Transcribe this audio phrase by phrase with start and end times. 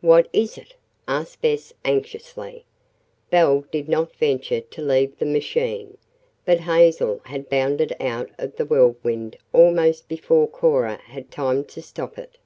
[0.00, 0.74] "What is it?"
[1.06, 2.64] asked Bess anxiously.
[3.30, 5.96] Belle did not venture to leave the machine,
[6.44, 12.18] but Hazel had bounded out of the Whirlwind almost before Cora had time to stop
[12.18, 12.36] it.